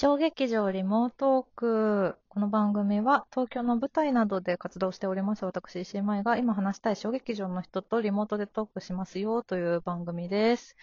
[0.00, 2.14] 小劇場リモートーク。
[2.28, 10.76] この番組は東京の舞台などで活動しております私、石井舞が今話したい小劇場の人とリモートでトークしますよという番組です。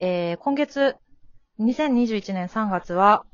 [0.00, 0.96] えー、今月、
[1.60, 3.26] 2021年3月は、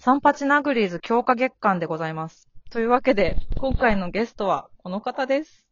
[0.00, 2.50] サンパチナグリーズ強化月間でございます。
[2.70, 5.66] というわけで、今回のゲストはこの方です。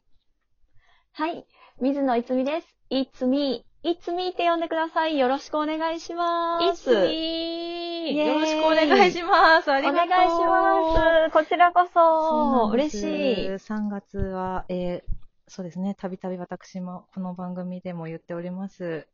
[1.12, 1.44] はい。
[1.82, 2.74] 水野いつみです。
[2.88, 5.18] いつみ、いつみって呼んでください。
[5.18, 6.92] よろしくお願いします。
[6.92, 7.61] いつみ
[8.10, 9.70] よろしくお願いします。
[9.70, 11.32] ありがとうお願いします。
[11.32, 13.46] こちらこそ嬉しい。
[13.48, 19.06] 3月は、えーそうですね、たびたび私もこの番組でも言っております、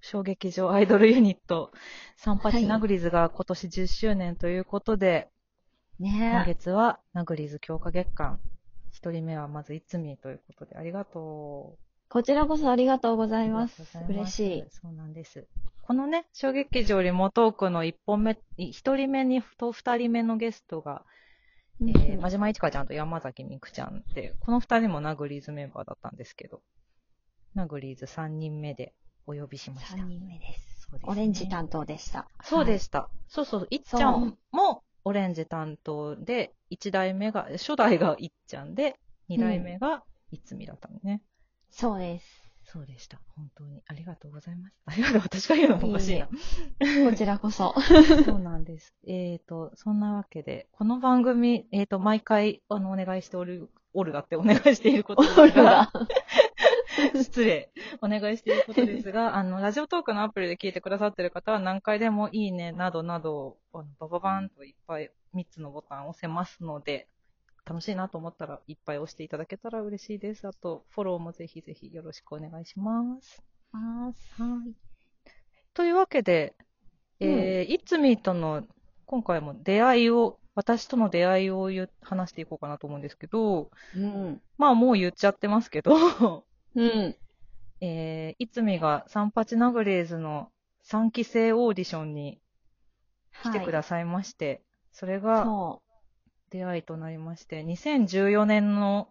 [0.00, 1.70] 小劇場アイドルユニット、
[2.16, 5.28] サンパチナグリーズが今年10周年ということで、
[6.00, 8.40] 今ね月はナグリーズ強化月間。
[8.90, 11.93] 一人目はまずいつみということで、ありがとう。
[12.14, 14.64] こちらこそありがとうございます嬉しい。
[14.70, 15.48] そうなんです。
[15.82, 21.04] このね、小劇場リモートークの1本目、1人目にと2人目のゲストが、
[21.80, 26.62] えー、真島いちかちゃんと山崎みくちゃんで、この2人もナグリーズメンバーだったんですけど、
[27.56, 28.94] ナグリーズ3人目で
[29.26, 29.96] お呼びしました。
[29.96, 30.86] 3人目です。
[30.92, 32.28] ですねオレンジ担当でした。
[32.44, 33.10] そうでした。
[33.26, 41.20] そうそう、いっちゃんもオレンジ担当で、1代目が、初代がいっちゃんで、2代目がいつみだったのね。
[41.76, 42.44] そうです。
[42.62, 43.20] そうでした。
[43.34, 43.82] 本当に。
[43.88, 44.74] ありがとうございます。
[44.86, 45.20] ありがとう。
[45.22, 46.28] 私が言うのもおかしいな。
[46.28, 47.74] こちらこそ。
[48.24, 48.94] そうなんです。
[49.04, 55.92] えっ、と、そんなわけで、この番組、えっ、と、毎回、あの、お願いしておる、おるだってお願いしていることですオルがが、。
[57.20, 57.72] 失礼。
[58.00, 67.08] お願いしていることですが、あの、ラジオトークのアプリで聞いてくださってる方は何回でもいいね、などなど、あのバババンといっぱい3つのボタンを押せますので、
[67.66, 70.46] 楽しいなと思ったらいっぱい押していただけたら嬉しいです。
[70.46, 73.42] あと、フォローもぜひぜひよろしくお願いします。
[73.72, 74.14] はい。
[75.72, 76.54] というわけで、
[77.20, 78.64] えーいつみーとの
[79.06, 81.70] 今回も出会いを、私との出会いを
[82.02, 84.40] 話していこうかなと思うんですけど、うん。
[84.58, 86.44] まあもう言っちゃってますけど、
[86.74, 87.16] うん。
[87.80, 90.50] えーいつみがサンパチナグレーズの
[90.84, 92.40] 3期生オーディションに
[93.42, 95.82] 来てくださいまして、それがそ
[96.54, 99.08] 出会いとなりまして、2014年の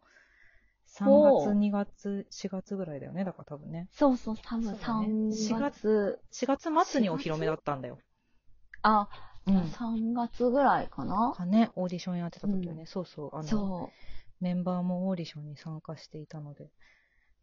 [0.88, 3.90] 3月、おう2月、4月ぐらいだよね、だから多分ね。
[3.92, 3.98] う。
[3.98, 6.22] そうそう、多分そうだね3月。
[6.32, 7.98] 4月末にお披露目だったんだよ。
[8.82, 9.10] あ、
[9.46, 9.58] うん。
[9.58, 14.44] 3月ぐらいかなかね、オーディションやってた時はね、そうそう、あの、そう。
[14.44, 16.72] メンバーもオーディションに参加していたので、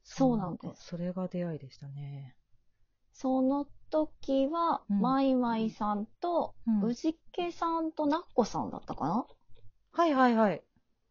[0.02, 2.34] そうなんですそれが出会いでしたね。
[3.12, 9.26] その時は、うんマイマイさんと、うん宇治家さんとナッコさんだったかな、
[9.92, 10.62] はいはいはい。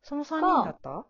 [0.03, 1.05] その3人だった、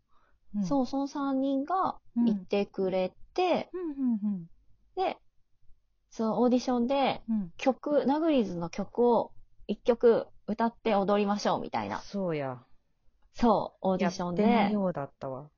[0.56, 4.50] うん、そう、その3人がうんいてくれて、うんうん
[4.96, 5.18] で、
[6.10, 7.36] そのオーディションでうん。
[7.36, 7.54] うん。
[7.58, 9.32] 曲、ナグリーズの曲を
[9.68, 12.00] 1曲歌って踊りましょうみたいな。
[12.00, 12.58] そうや。
[13.34, 14.74] そう、オーディションやって。
[14.74, 15.50] ようだったわ。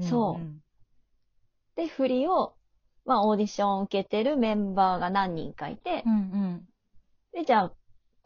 [0.00, 0.62] そうん
[1.76, 2.54] で、振りを、
[3.04, 6.68] まあ、オーディションを受けてるメンバーが何人かいて、うんうん。
[7.32, 7.72] で、じゃあ、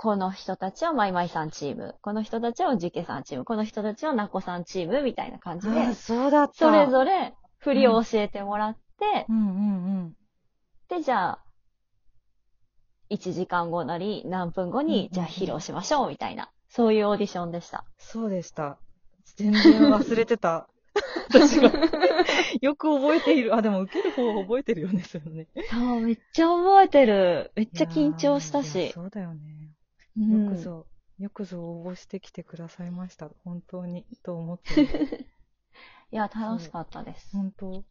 [0.02, 6.54] この人たちはマイマイさんチーム、この人たちはジケさんチーム、この人たちはナコさんチームみたいな感じであ、そうだった。
[6.54, 9.56] それぞれ振りを教えてもらって、うんうんう
[10.04, 10.16] ん。
[10.88, 11.44] で、じゃあ、
[13.10, 17.84] 1時間後なり何分後に、じゃあ披露しましょうみたいな、そういうオーディションでした。
[17.98, 18.78] そうでした。
[19.36, 20.66] 全然忘れてた。
[21.28, 21.70] 私が。
[22.62, 23.54] よく覚えている。
[23.54, 25.46] あ、でも受ける方は覚えてるよね、それね。
[25.70, 27.52] そう、めっちゃ覚えてる。
[27.54, 28.92] めっちゃ緊張したし。
[28.92, 29.60] そうだよね。
[30.20, 30.86] うんよくぞ、
[31.18, 33.30] よくぞ応募してきてくださいました。
[33.44, 34.86] 本当に、と思ってる。
[36.12, 37.30] いや、楽しかったです。
[37.32, 37.84] 本当？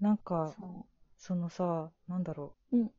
[0.00, 0.86] なんか、そ
[1.16, 2.76] そのさ、なんだろう。
[2.78, 2.90] うん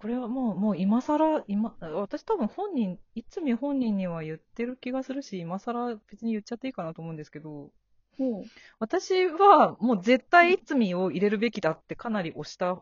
[0.00, 7.72] これはもう、もう今更、今、私多分本人、いつみ本人には言ってる気がするし、今更別に言っちゃっていいかなと思うんですけど、
[8.20, 8.24] う。
[8.24, 8.44] うん。
[8.78, 12.80] 私はもう絶対いつみを入れるべきだってかなり押した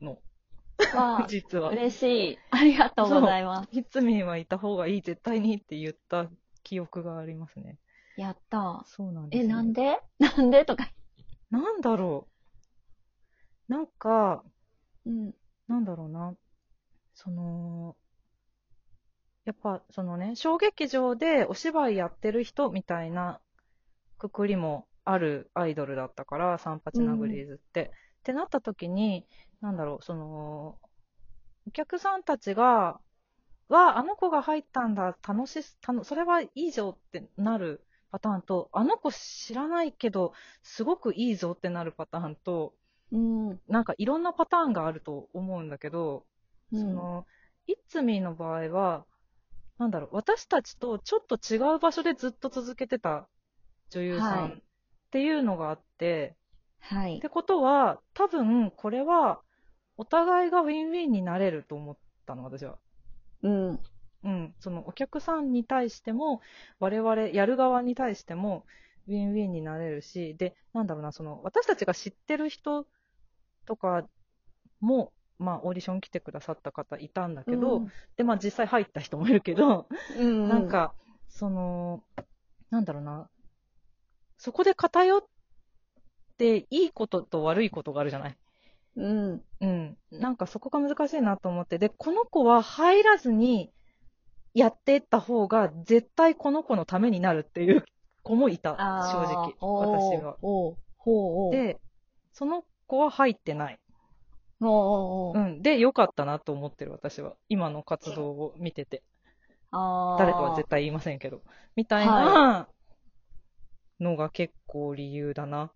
[0.00, 0.20] の、
[1.28, 1.70] 実は。
[1.70, 2.02] 嬉し
[2.32, 2.38] い。
[2.50, 3.68] ありがとうございます。
[3.78, 6.28] いつみはいた方がいい、絶対にって言った
[6.62, 7.78] 記憶がありますね。
[8.16, 8.82] やった。
[8.86, 10.00] そうなんですえ、よなんで？
[10.18, 10.90] なんでとか。
[11.50, 12.28] なんだろ
[13.68, 13.72] う。
[13.72, 14.44] なんか、
[15.04, 15.32] うん。
[15.68, 16.34] なんだろうな。
[17.14, 17.96] その、
[19.44, 23.40] やっぱ、そのね、小劇場でお芝居やってる人みたいな
[24.18, 27.90] くくりもあるアイドルだったから、サンパチナグリーズって。
[28.20, 29.26] ってなった時に、
[29.64, 30.78] なんだろう、その、
[31.66, 33.00] お客さんたちが、
[33.70, 42.74] わあ、あの子が入ったんだ、楽しす、たのそれはいいぞってなるパターンと、あの子知らないけど、すごくいいぞってなるパターンと、
[43.10, 43.60] うん。
[43.66, 46.26] なんかいろんなパターンがあると思うんだけど、
[46.70, 47.26] うんその、
[47.66, 49.06] いつみの場合は、
[49.78, 53.30] なんだろう、私たちとちょっと違う場所でずっと続けてた
[53.88, 56.36] 女優さんはいっていうのがあって、
[56.80, 57.20] はいっ。
[57.20, 59.43] てことは、多分これは
[59.96, 61.96] お互いがウィンウィンになれると思っ
[62.26, 62.78] たの、私は。
[63.42, 63.80] うん。
[64.24, 66.40] うん、そのお客さんに対しても、
[66.80, 68.64] 我々やる側に対しても、
[69.06, 72.86] ウィンウィンになれるし、で、なんだろうな、その、私たちが知ってる人
[73.66, 74.06] とか
[74.80, 80.94] も、まあ、オーディション来てくださった方いたんだけど、うんで、まあ、実際入った人もいるけど、うん、なん、か、
[81.28, 82.02] その、
[82.70, 83.28] なんだろうな、
[84.38, 85.24] そこで偏っ
[86.38, 88.36] ていいことと悪いことがあるじゃない
[88.96, 89.42] うん。
[89.60, 89.96] うん。
[90.10, 91.78] なんかそこが難しいなと思って。
[91.78, 93.72] で、この子は入らずに
[94.54, 97.84] やっていった方が絶対この子のためになるっていう
[98.22, 98.72] 子もいた、
[99.12, 99.54] 正直。
[99.60, 100.36] 私は。
[101.50, 101.80] で、
[102.32, 103.78] その子は入ってない。
[104.60, 105.62] おうおうおううん。
[105.62, 107.34] で、良かったなと思ってる私は。
[107.48, 109.02] 今の活動を見てて。
[110.18, 111.42] 誰とは絶対言いませんけど。
[111.74, 112.68] みたいな
[114.00, 115.72] のが結構理由だな。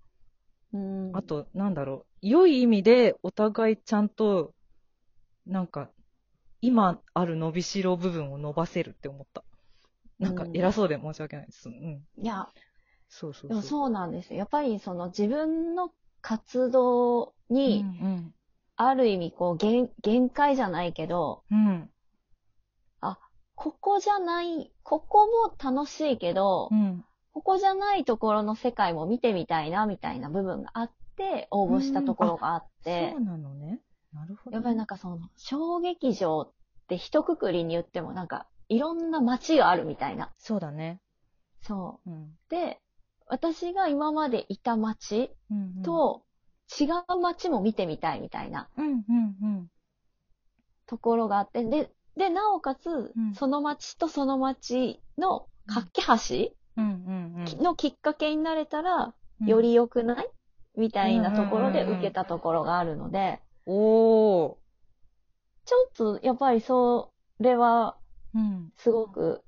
[0.73, 2.26] うん、あと、なんだろう。
[2.26, 4.53] 良い意味でお互いちゃんと、
[5.47, 5.91] なんか、
[6.61, 9.44] 今ある伸びしろ部分を伸ばせるって思った。
[10.19, 11.69] なんかうん偉そうで申し訳ないです。
[11.69, 12.03] うん。
[12.20, 12.49] いや、
[13.09, 13.49] そうそうそう。
[13.50, 14.38] でもそうなんですよ。
[14.38, 18.35] やっぱりその自分の活動に、うん
[18.81, 21.67] ある意味こう限、限界じゃないけど、うん。
[21.67, 21.91] うん。
[23.56, 27.05] ここじゃない、ここも楽しいけど、うん。
[27.38, 33.81] ここじゃないところの世界も見てみたいな、みたいな部分があって、応募したところがあってそう、なのね。
[34.12, 34.56] なるほど。
[34.56, 36.52] やっぱりなんかその、小劇場っ
[36.88, 40.32] て一括りに言ってもなんか、いろんな街があるみたいな。
[40.37, 41.00] そうだね。
[41.62, 42.23] そうん。
[42.25, 42.29] う。
[42.49, 42.81] で、
[43.29, 45.31] 私が今までいた街
[45.85, 46.25] と、
[46.76, 49.70] 違う街も見てみたいみたいなうんうんうん。
[50.87, 56.57] ところがあって、で、で、なおかつ、んその街とその街の架け橋。
[56.78, 59.60] のきっかけになれたら、うんよ。
[59.60, 60.28] り良くない？
[60.76, 64.56] みたいなところで受けたところがあるので、おー。
[65.64, 67.96] ちょっとやっぱりそれは
[68.34, 68.72] うん。
[68.76, 69.44] すごく、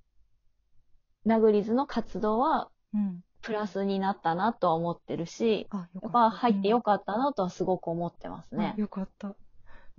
[1.24, 3.24] ナグリズの活動はうん。
[3.42, 5.66] プラスになったなとは思ってるし。
[5.72, 8.80] やっぱ入ってよかったなとはすごく思ってますねあ。
[8.80, 9.34] よかった。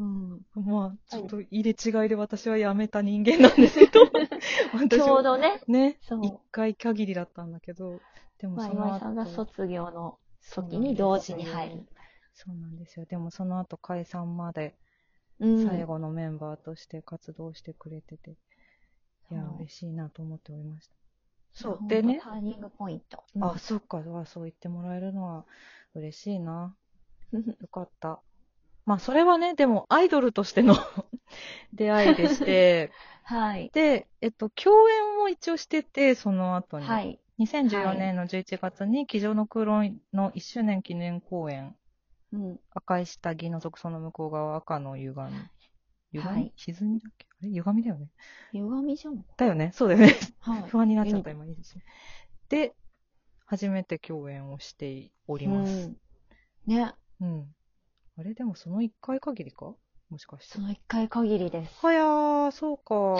[0.02, 4.02] うん、まあ、ちょっと入れ違いで私は辞めた人間なんですけど。
[4.74, 8.02] 私ちはょうどね、ね、一回限りだったんだけど、
[8.40, 10.18] でもまあ、その後今井さんが卒業の
[10.56, 11.86] 時に同時に入る。
[12.34, 13.06] そうなんですよ。
[13.06, 14.74] でもその後解散まで
[15.40, 20.96] うん最後のメンバーとして活動してくれてて、いや、そう嬉しいなと思っておりました。
[21.54, 21.80] そう。
[21.88, 23.24] でねタ、ーニングポイント。
[23.42, 25.46] あ、そっか、あそう言ってもらえるのは
[25.94, 26.76] 嬉しいな。
[27.34, 28.20] う んよかった。
[28.86, 30.76] まあ、それはね、でも、アイドルとしての
[31.74, 32.92] 出会いでして、
[33.24, 33.70] はい。
[33.74, 36.86] で、えっと、共演も一応してて、その後に。
[36.86, 37.20] はい。
[37.40, 41.76] 2014年の11月に、机上の空論の1周年記念公演、
[42.34, 42.60] うん。
[42.72, 45.32] 赤い下着の属その向こう側赤の歪み。
[46.12, 47.00] 歪み、はい歪み？
[47.00, 47.28] だっけ？
[47.30, 47.50] あれ？
[47.50, 48.10] 歪みだよね。
[48.52, 49.26] 歪みじゃん。
[49.38, 49.72] だよね。
[49.74, 50.16] そうだよね。
[50.40, 50.64] はい。
[50.70, 51.84] 不安になっちゃった、うん今いいですね。
[52.50, 52.76] で、
[53.46, 55.88] 初めて共演をしております。
[55.88, 55.98] うん
[56.68, 56.94] ね。
[57.22, 57.56] うん。
[58.18, 59.74] あれでもその1回限りか？
[60.10, 60.62] もしかしてそ。
[60.62, 61.86] の一回限りです。
[61.86, 63.16] はやー、そうか。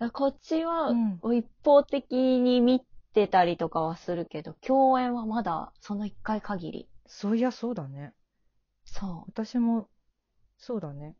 [0.12, 2.80] こっちはうん一方的に見
[3.12, 6.88] てたりとかはするけど、共演はまだその一回限り。
[7.06, 8.14] そういや、そうだね。
[8.84, 9.88] そ私も、
[10.58, 11.16] そうだね。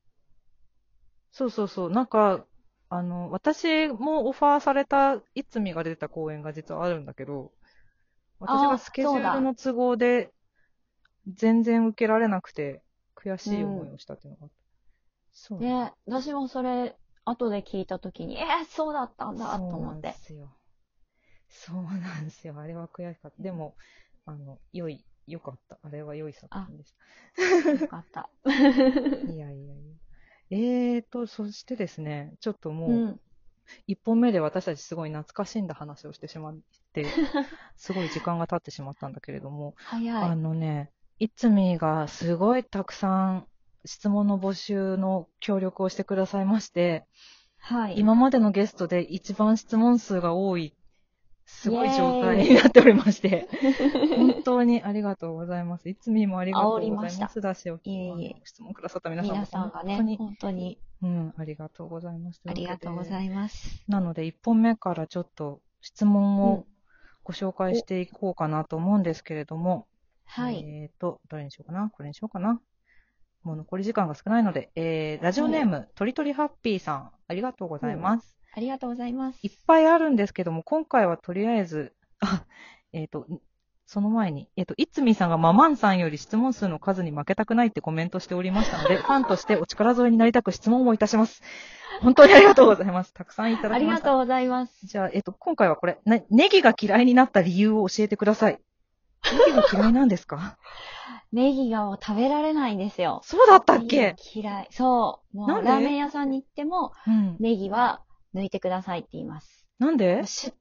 [1.32, 1.90] そうそうそう。
[1.90, 2.44] なんか、
[2.88, 7.52] あの、私もオファーされた、いつみが出た公演が実はあるんだけど、
[8.40, 10.32] 私がスケジュールの都合で、
[11.34, 12.82] 全然受けられなくて、
[13.16, 14.54] 悔しい思いをしたっていうのがあった。
[15.32, 15.60] そう。
[16.06, 20.14] 私もそれ、後で聞いたときに、えー、そうだったんだ、とそう思ってなんで。
[20.14, 20.49] すよ。
[21.49, 22.58] そうなんですよ。
[22.58, 23.42] あれは悔しかった。
[23.42, 23.75] でも、
[24.25, 25.78] あの、良い、良かった。
[25.82, 26.94] あれは良い作品でし
[27.37, 27.70] た。
[27.70, 28.30] よかった。
[29.26, 29.96] いやいやいや。
[30.50, 33.20] えーと、そしてですね、ちょっともう、うん。
[33.87, 36.58] 一本目で私たちすごい懐かしんだ話をしてしまっ
[36.92, 37.04] て、
[37.76, 40.37] すごい時間が経ってしまったんだけれども、早あい。
[40.37, 43.46] のね、いつみがすごいたくさん
[43.84, 47.04] 質問の募集の協力をしてくださいまして、
[47.58, 47.98] はい。
[47.98, 50.74] 今までのゲストで一番質問数が多い、
[51.44, 53.48] すごい状態になっておりまして、
[54.16, 55.90] 本当にありがとうございます。
[55.90, 56.96] いつみもありがとうございま。
[56.96, 62.40] 煽りましただし、おいえいえ質問くださった皆さんも皆さんがね本当に、、本当にうん、ありがとうございます。
[62.46, 63.84] ありがとうございいます。
[63.88, 66.66] なので、1本目からちょっと質問うんを
[67.24, 69.86] ご紹介していこうかなと思うんですけれども、
[70.32, 70.64] はい。
[70.64, 71.90] えっ、と、どれにしようかな？
[71.90, 72.60] これにしようかな
[73.42, 78.37] もう残り時間が少ないので、えー、ラジオネーム、とりとりハッピーさん、ありがとうございます。
[78.54, 79.38] ありがとうございます。
[79.42, 82.44] いっぱいあるんですけども、今回はとりあえず、あ、
[82.92, 83.26] えっ、と、
[83.87, 91.42] その前に、えっ、と、いつみさんがママンさんより質問数の数に負けたくないってコメントしておりましたので、 ファンとしてお力添えになりたく質問をいたします。
[92.02, 93.12] 本当にありがとうございます。
[93.12, 93.87] たくさんいただきました。
[93.87, 94.87] ありがとうございます。
[94.87, 98.60] じゃあ、えっ、と、今回はこれ、ね、ネギが嫌いになった理由を教えてください。
[99.24, 100.58] ネギが嫌いなんですか？
[101.32, 103.20] ネギが食べられないんですよ。
[103.24, 104.16] そうだったっけ？
[104.34, 104.68] 嫌い。
[104.70, 105.36] そう。
[105.36, 107.36] もうラーメン屋さんに行っても、うん。
[107.38, 108.02] ネギは
[108.34, 109.66] 抜いてくださいって言います。
[109.78, 110.24] なんで？
[110.26, 110.52] し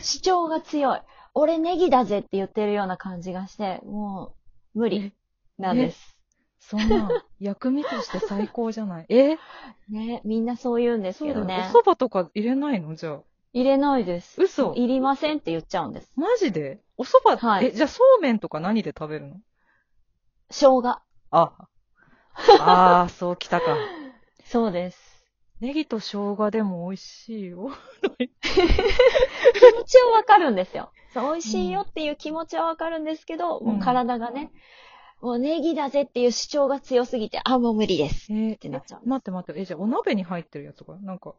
[0.00, 1.00] 主張が強い。
[1.34, 4.34] 俺ネギだぜって言ってるような感じがして、も
[4.74, 5.12] う無理
[5.58, 6.16] なんです。
[6.60, 9.06] そんな、薬味として最高じゃない？
[9.10, 9.36] え？
[9.90, 11.22] ね、みんなそう言うんです。
[11.22, 11.78] けどねお。
[11.78, 12.94] 蕎麦とか入れないの？
[12.94, 13.20] じゃあ。
[13.54, 14.42] 入れないです。
[14.42, 16.12] 嘘いりませんって言っちゃうんです。
[16.16, 16.80] マジで？
[16.96, 19.36] お蕎麦、はいえ、じゃあそうめんとか何で食べるの？
[20.50, 20.82] 生姜。
[20.88, 21.02] あ。
[22.60, 23.66] ああ、そうきたか。
[24.44, 25.24] そうです。
[25.60, 27.70] ネギと生姜でも美味しいよ。
[28.42, 30.90] 気持ちはわかるんですよ。
[31.12, 34.50] そう、美味しいよっていう気持ちはわかるんですけど、うんもう体がね、
[35.20, 38.32] もうネギだぜっていう主張が強すぎて、あ、もう無理です。
[38.32, 39.60] えーってなっちゃう待って待って。
[39.60, 41.36] え、じゃあお鍋に入ってるやつとかなんか。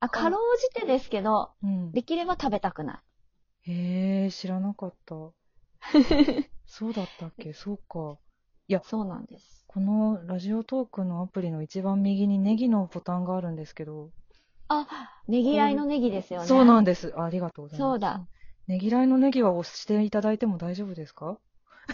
[0.00, 1.92] あ、かろうじてですけど、うん。
[1.92, 3.02] できれば食べたくな
[3.66, 3.70] い。
[3.72, 5.14] へえ、知らなかった。
[6.66, 7.52] そうだったっけ？
[7.52, 8.18] そうか。
[8.82, 9.64] そうなんです。
[9.68, 14.10] このラジオトークのアプリの一番右にネギのボタンがあるんですけど。
[14.68, 14.86] あ、
[15.28, 16.46] ねぎらいのネギですよね。
[16.46, 17.12] そうなんです。
[17.18, 17.90] ありがとうございます。
[17.90, 18.26] そうだ。
[18.66, 21.38] ねぎらいのネギは押していただいても大丈夫ですか？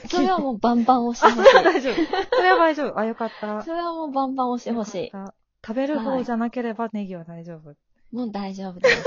[0.08, 1.74] それはもうバンバン押あ、してそれはほしい。
[1.74, 2.36] 大丈夫。
[2.36, 2.98] それは大丈夫。
[2.98, 3.62] あ、よかった。
[3.62, 5.34] それはもうバンバン押してほしよかった
[5.66, 7.72] 食べる方じゃなければネギは大丈夫。
[7.72, 7.76] い。
[8.12, 9.04] もう大丈夫です。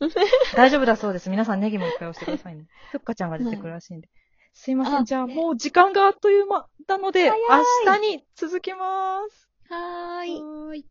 [0.56, 1.30] 大丈夫だそうです。
[1.30, 2.66] 皆さんネギもいっぱい押してくださいね。
[2.92, 4.08] ふっかちゃんが出てくるらしいんで。
[4.52, 4.96] すいません。
[4.96, 9.48] あじゃあもう時間があっという間なので、明日に続きます。
[9.68, 10.40] はーい。
[10.40, 10.86] はーい。